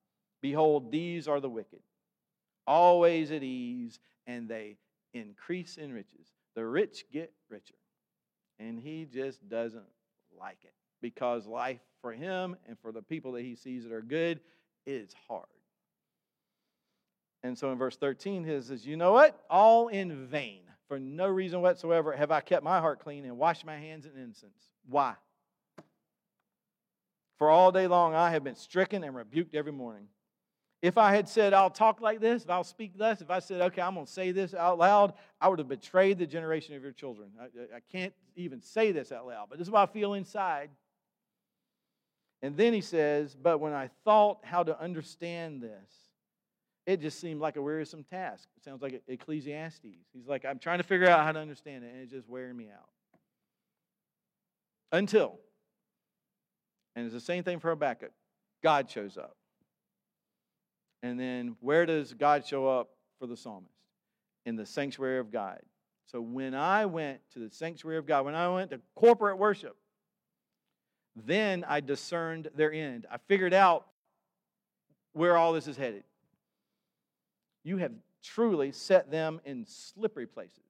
[0.41, 1.81] Behold, these are the wicked,
[2.67, 4.77] always at ease, and they
[5.13, 6.33] increase in riches.
[6.55, 7.75] The rich get richer.
[8.59, 9.85] And he just doesn't
[10.39, 14.03] like it because life for him and for the people that he sees that are
[14.03, 14.41] good
[14.87, 15.47] is hard.
[17.43, 19.45] And so in verse 13, he says, You know what?
[19.51, 23.65] All in vain, for no reason whatsoever, have I kept my heart clean and washed
[23.65, 24.71] my hands in innocence.
[24.89, 25.15] Why?
[27.39, 30.09] For all day long I have been stricken and rebuked every morning.
[30.83, 33.61] If I had said, I'll talk like this, if I'll speak thus, if I said,
[33.63, 36.83] okay, I'm going to say this out loud, I would have betrayed the generation of
[36.83, 37.31] your children.
[37.41, 40.71] I, I can't even say this out loud, but this is what I feel inside.
[42.43, 46.07] And then he says, But when I thought how to understand this,
[46.87, 48.49] it just seemed like a wearisome task.
[48.57, 49.83] It sounds like Ecclesiastes.
[50.13, 52.57] He's like, I'm trying to figure out how to understand it, and it's just wearing
[52.57, 52.89] me out.
[54.93, 55.41] Until,
[56.97, 58.11] and it's the same thing for Habakkuk,
[58.63, 59.37] God shows up.
[61.03, 62.89] And then where does God show up
[63.21, 63.71] for the psalmist?
[64.47, 65.61] In the sanctuary of God.
[66.07, 69.77] So when I went to the sanctuary of God, when I went to corporate worship,
[71.15, 73.07] then I discerned their end.
[73.11, 73.87] I figured out
[75.13, 76.05] where all this is headed.
[77.65, 80.66] You have truly set them in slippery places.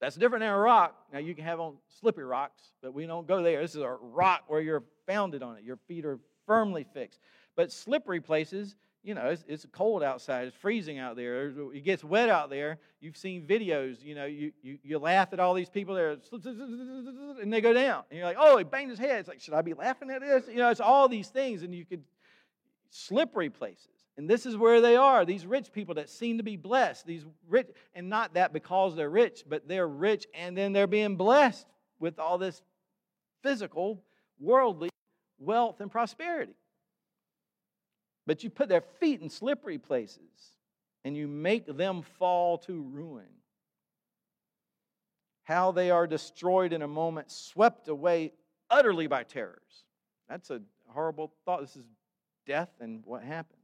[0.00, 0.94] That's different than a rock.
[1.12, 3.60] Now, you can have on slippery rocks, but we don't go there.
[3.60, 5.64] This is a rock where you're founded on it.
[5.64, 7.20] Your feet are firmly fixed.
[7.56, 12.04] But slippery places, you know, it's, it's, cold outside, it's freezing out there, it gets
[12.04, 12.78] wet out there.
[13.00, 16.16] You've seen videos, you know, you, you, you laugh at all these people there,
[17.40, 18.04] and they go down.
[18.10, 19.20] And you're like, oh, he banged his head.
[19.20, 20.44] It's like, should I be laughing at this?
[20.48, 22.04] You know, it's all these things, and you could,
[22.90, 23.88] slippery places.
[24.18, 27.24] And this is where they are, these rich people that seem to be blessed, these
[27.48, 31.64] rich, and not that because they're rich, but they're rich and then they're being blessed
[32.00, 32.60] with all this
[33.44, 34.02] physical,
[34.40, 34.90] worldly
[35.38, 36.56] wealth and prosperity.
[38.26, 40.52] But you put their feet in slippery places
[41.04, 43.24] and you make them fall to ruin.
[45.44, 48.32] How they are destroyed in a moment, swept away
[48.68, 49.84] utterly by terrors.
[50.28, 51.60] That's a horrible thought.
[51.60, 51.84] This is
[52.48, 53.57] death and what happens.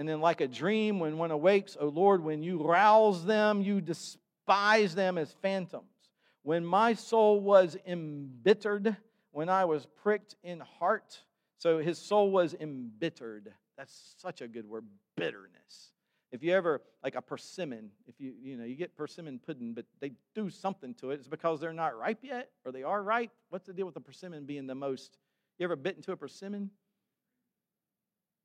[0.00, 3.82] And then, like a dream, when one awakes, O Lord, when you rouse them, you
[3.82, 5.84] despise them as phantoms.
[6.42, 8.96] When my soul was embittered,
[9.32, 11.20] when I was pricked in heart,
[11.58, 13.52] so his soul was embittered.
[13.76, 14.86] That's such a good word,
[15.18, 15.92] bitterness.
[16.32, 19.84] If you ever, like a persimmon, if you, you know, you get persimmon pudding, but
[20.00, 23.32] they do something to it, it's because they're not ripe yet, or they are ripe.
[23.50, 25.18] What's the deal with the persimmon being the most?
[25.58, 26.70] You ever bit into a persimmon?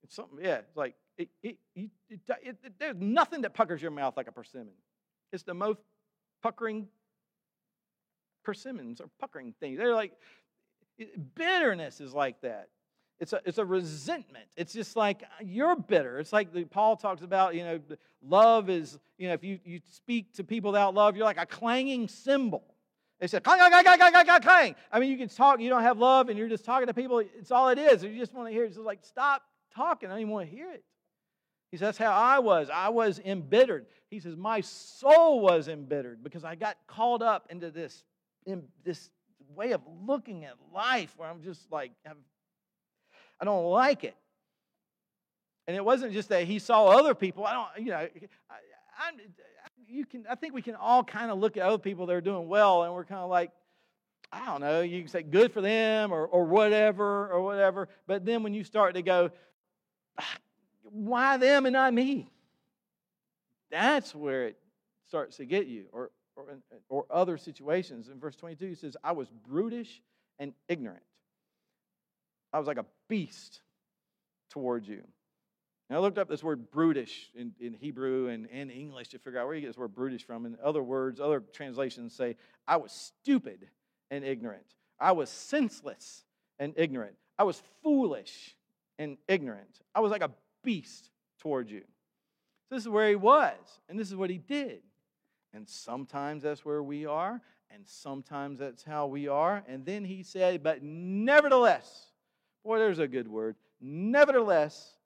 [0.03, 4.27] It's something, yeah, it's like, it, it, it, there's nothing that puckers your mouth like
[4.27, 4.73] a persimmon.
[5.31, 5.79] It's the most
[6.41, 6.87] puckering
[8.43, 9.77] persimmons or puckering things.
[9.77, 10.13] They're like,
[11.35, 12.69] bitterness is like that.
[13.19, 14.45] It's a, it's a resentment.
[14.57, 16.19] It's just like you're bitter.
[16.19, 17.79] It's like the, Paul talks about, you know,
[18.21, 21.45] love is, you know, if you, you speak to people without love, you're like a
[21.45, 22.63] clanging cymbal.
[23.19, 24.75] They said, clang, clang, clang, clang, clang, clang, clang.
[24.91, 27.19] I mean, you can talk, you don't have love, and you're just talking to people.
[27.19, 28.03] It's all it is.
[28.03, 28.67] You just want to hear it.
[28.67, 30.09] It's like, stop talking.
[30.09, 30.83] I don't even want to hear it.
[31.71, 32.69] He says, That's how I was.
[32.73, 33.85] I was embittered.
[34.09, 38.03] He says, My soul was embittered because I got caught up into this,
[38.45, 39.09] in this
[39.55, 42.17] way of looking at life where I'm just like, have
[43.39, 44.15] I don't like it.
[45.67, 47.45] And it wasn't just that he saw other people.
[47.45, 48.09] I don't, you know, I,
[48.97, 49.11] I,
[49.87, 52.21] you can, I think we can all kind of look at other people that are
[52.21, 53.51] doing well and we're kind of like,
[54.31, 57.89] I don't know, you can say good for them or, or whatever or whatever.
[58.07, 59.31] But then when you start to go,
[60.19, 60.37] ah,
[60.95, 62.29] why them and not me?
[63.69, 64.57] That's where it
[65.07, 66.45] starts to get you or, or,
[66.89, 68.07] or other situations.
[68.07, 70.01] In verse 22, he says, I was brutish
[70.39, 71.03] and ignorant.
[72.53, 73.61] I was like a beast
[74.49, 75.03] towards you.
[75.89, 79.39] And I looked up this word brutish in, in Hebrew and, and English to figure
[79.39, 80.45] out where you get this word brutish from.
[80.45, 82.37] And other words, other translations say,
[82.67, 83.67] I was stupid
[84.09, 84.65] and ignorant.
[84.99, 86.23] I was senseless
[86.57, 87.15] and ignorant.
[87.37, 88.55] I was foolish
[88.97, 89.81] and ignorant.
[89.93, 90.31] I was like a
[90.65, 91.83] beast towards you.
[92.67, 93.53] So this is where he was,
[93.87, 94.81] and this is what he did.
[95.53, 97.39] And sometimes that's where we are,
[97.71, 99.63] and sometimes that's how we are.
[99.67, 102.11] And then he said, But nevertheless,
[102.65, 103.55] Boy, there's a good word.
[103.79, 104.97] Nevertheless,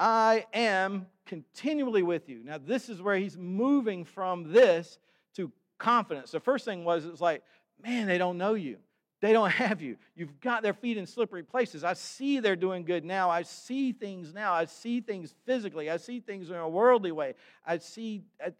[0.00, 2.40] I am continually with you.
[2.42, 4.98] Now, this is where he's moving from this
[5.36, 6.30] to confidence.
[6.30, 7.42] The first thing was, it's like,
[7.82, 8.78] man, they don't know you.
[9.20, 9.96] They don't have you.
[10.14, 11.82] You've got their feet in slippery places.
[11.82, 13.30] I see they're doing good now.
[13.30, 14.52] I see things now.
[14.52, 15.90] I see things physically.
[15.90, 17.34] I see things in a worldly way.
[17.66, 18.50] I see, uh,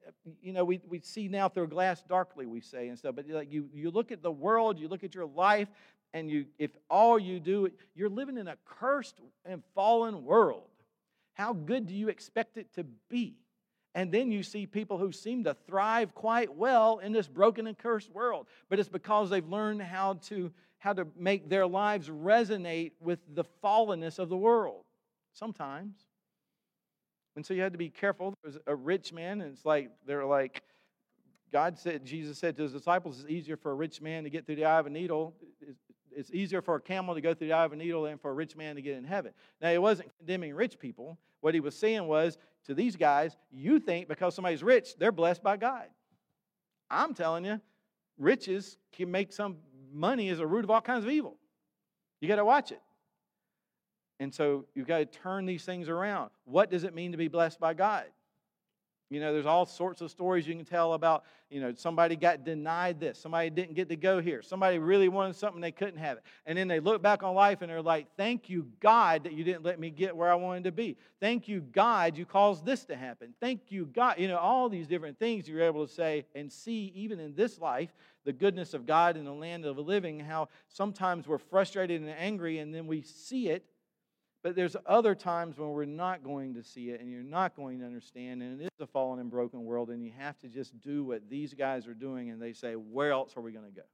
[0.42, 3.14] you know, we, we see now through a glass darkly, we say and stuff.
[3.14, 5.68] But like you, you look at the world, you look at your life,
[6.12, 10.62] and you, if all you do, you're living in a cursed and fallen world.
[11.34, 13.36] How good do you expect it to be?
[13.94, 17.76] And then you see people who seem to thrive quite well in this broken and
[17.76, 18.46] cursed world.
[18.68, 23.44] But it's because they've learned how to, how to make their lives resonate with the
[23.64, 24.84] fallenness of the world.
[25.32, 25.96] Sometimes.
[27.36, 28.34] And so you had to be careful.
[28.42, 30.62] There was a rich man, and it's like, they're like,
[31.52, 34.44] God said, Jesus said to his disciples, it's easier for a rich man to get
[34.44, 35.34] through the eye of a needle.
[36.10, 38.30] It's easier for a camel to go through the eye of a needle than for
[38.30, 39.32] a rich man to get in heaven.
[39.62, 41.16] Now, he wasn't condemning rich people.
[41.40, 42.36] What he was saying was
[42.68, 45.86] to these guys, you think because somebody's rich, they're blessed by God.
[46.90, 47.60] I'm telling you,
[48.18, 49.56] riches can make some
[49.92, 51.36] money as a root of all kinds of evil.
[52.20, 52.82] You got to watch it.
[54.20, 56.30] And so you've got to turn these things around.
[56.44, 58.04] What does it mean to be blessed by God?
[59.10, 62.44] You know, there's all sorts of stories you can tell about, you know, somebody got
[62.44, 66.18] denied this, somebody didn't get to go here, somebody really wanted something they couldn't have
[66.18, 66.24] it.
[66.44, 69.44] And then they look back on life and they're like, thank you, God, that you
[69.44, 70.98] didn't let me get where I wanted to be.
[71.20, 73.32] Thank you, God, you caused this to happen.
[73.40, 74.18] Thank you, God.
[74.18, 77.58] You know, all these different things you're able to say and see, even in this
[77.58, 77.94] life,
[78.24, 82.10] the goodness of God in the land of the living, how sometimes we're frustrated and
[82.10, 83.64] angry and then we see it
[84.42, 87.80] but there's other times when we're not going to see it and you're not going
[87.80, 90.80] to understand, and it is a fallen and broken world, and you have to just
[90.80, 93.72] do what these guys are doing, and they say, Where else are we going to
[93.72, 93.86] go?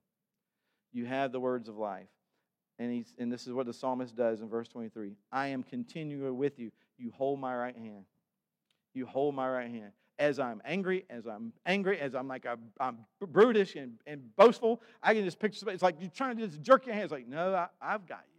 [0.92, 2.08] You have the words of life.
[2.78, 6.30] And, he's, and this is what the psalmist does in verse 23 I am continually
[6.30, 6.70] with you.
[6.98, 8.04] You hold my right hand.
[8.94, 9.92] You hold my right hand.
[10.18, 14.80] As I'm angry, as I'm angry, as I'm like, I'm, I'm brutish and, and boastful,
[15.02, 15.74] I can just picture somebody.
[15.74, 18.33] It's like you're trying to just jerk your hands, like, No, I, I've got you.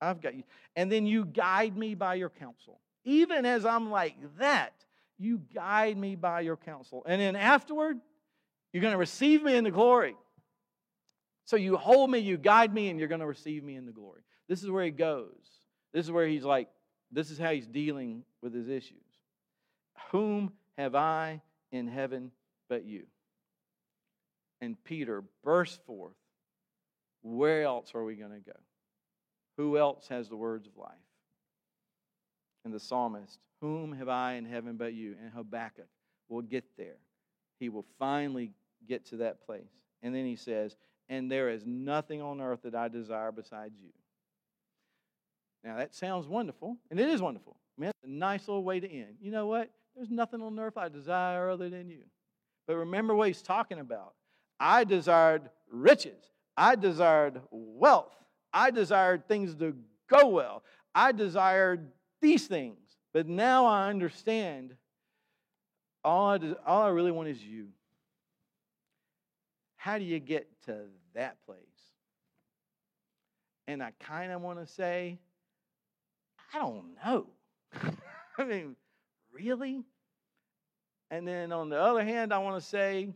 [0.00, 0.44] I've got you.
[0.76, 2.80] And then you guide me by your counsel.
[3.04, 4.72] Even as I'm like that,
[5.18, 7.02] you guide me by your counsel.
[7.06, 7.98] And then afterward,
[8.72, 10.14] you're going to receive me in the glory.
[11.44, 13.92] So you hold me, you guide me, and you're going to receive me in the
[13.92, 14.20] glory.
[14.48, 15.32] This is where he goes.
[15.92, 16.68] This is where he's like,
[17.10, 18.98] this is how he's dealing with his issues.
[20.12, 21.40] Whom have I
[21.72, 22.30] in heaven
[22.68, 23.04] but you?
[24.60, 26.16] And Peter burst forth,
[27.22, 28.58] Where else are we going to go?
[29.58, 30.94] Who else has the words of life?
[32.64, 35.16] And the psalmist, Whom have I in heaven but you?
[35.20, 35.88] And Habakkuk
[36.28, 36.96] will get there.
[37.58, 38.52] He will finally
[38.88, 39.68] get to that place.
[40.02, 40.76] And then he says,
[41.08, 43.90] And there is nothing on earth that I desire besides you.
[45.64, 47.56] Now that sounds wonderful, and it is wonderful.
[47.76, 49.16] I mean, that's a nice little way to end.
[49.20, 49.70] You know what?
[49.96, 52.04] There's nothing on earth I desire other than you.
[52.68, 54.14] But remember what he's talking about.
[54.60, 56.30] I desired riches.
[56.56, 58.14] I desired wealth.
[58.58, 59.72] I desired things to
[60.08, 60.64] go well.
[60.92, 62.80] I desired these things.
[63.12, 64.74] But now I understand
[66.02, 67.68] all I, all I really want is you.
[69.76, 71.60] How do you get to that place?
[73.68, 75.20] And I kind of want to say,
[76.52, 77.26] I don't know.
[78.38, 78.74] I mean,
[79.32, 79.84] really?
[81.12, 83.10] And then on the other hand, I want to say,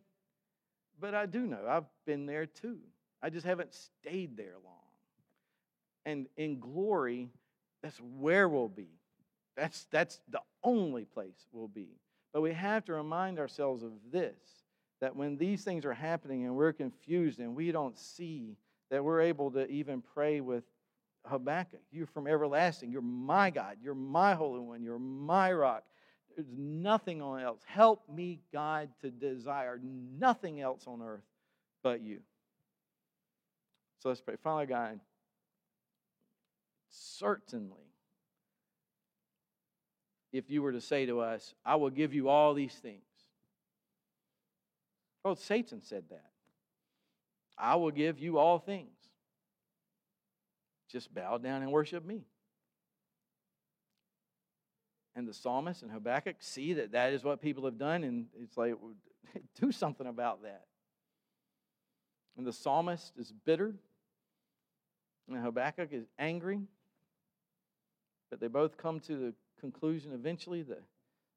[1.00, 1.66] but I do know.
[1.68, 2.78] I've been there too.
[3.20, 4.81] I just haven't stayed there long.
[6.04, 7.30] And in glory,
[7.82, 8.88] that's where we'll be.
[9.56, 11.88] That's, that's the only place we'll be.
[12.32, 14.34] But we have to remind ourselves of this
[15.00, 18.56] that when these things are happening and we're confused and we don't see,
[18.90, 20.64] that we're able to even pray with
[21.26, 21.80] Habakkuk.
[21.90, 22.90] You're from everlasting.
[22.90, 23.76] You're my God.
[23.82, 24.82] You're my Holy One.
[24.82, 25.84] You're my rock.
[26.36, 27.60] There's nothing else.
[27.66, 31.24] Help me, God, to desire nothing else on earth
[31.82, 32.20] but you.
[34.00, 34.36] So let's pray.
[34.42, 35.00] Father God,
[36.92, 37.92] certainly,
[40.32, 43.02] if you were to say to us, I will give you all these things.
[45.24, 46.30] Well, Satan said that.
[47.56, 48.96] I will give you all things.
[50.90, 52.24] Just bow down and worship me.
[55.14, 58.56] And the psalmist and Habakkuk see that that is what people have done, and it's
[58.56, 58.74] like,
[59.60, 60.64] do something about that.
[62.36, 63.74] And the psalmist is bitter,
[65.28, 66.62] and Habakkuk is angry.
[68.32, 70.62] But they both come to the conclusion eventually.
[70.62, 70.78] The,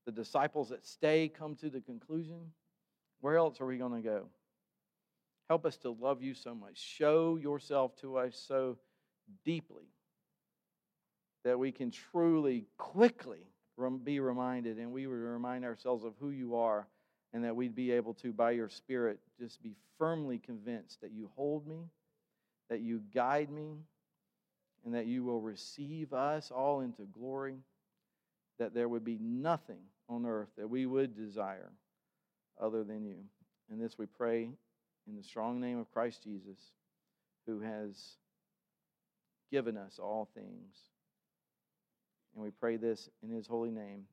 [0.05, 2.53] the disciples that stay come to the conclusion
[3.19, 4.27] where else are we going to go?
[5.49, 6.77] Help us to love you so much.
[6.77, 8.77] Show yourself to us so
[9.43, 9.83] deeply
[11.43, 13.41] that we can truly, quickly
[14.05, 16.87] be reminded and we would remind ourselves of who you are
[17.33, 21.29] and that we'd be able to, by your Spirit, just be firmly convinced that you
[21.35, 21.89] hold me,
[22.69, 23.79] that you guide me,
[24.85, 27.57] and that you will receive us all into glory,
[28.59, 31.71] that there would be nothing on earth that we would desire
[32.61, 33.17] other than you.
[33.69, 34.49] And this we pray
[35.07, 36.59] in the strong name of Christ Jesus,
[37.47, 38.17] who has
[39.51, 40.75] given us all things.
[42.35, 44.05] And we pray this in his holy name.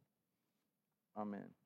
[1.16, 1.61] Amen.